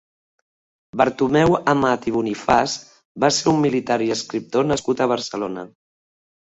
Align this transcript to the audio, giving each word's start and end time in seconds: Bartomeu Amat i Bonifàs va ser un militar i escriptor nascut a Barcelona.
Bartomeu 1.01 1.57
Amat 1.73 2.07
i 2.13 2.15
Bonifàs 2.15 2.75
va 3.27 3.31
ser 3.39 3.47
un 3.55 3.63
militar 3.69 4.01
i 4.09 4.13
escriptor 4.19 4.69
nascut 4.75 5.07
a 5.07 5.11
Barcelona. 5.17 5.71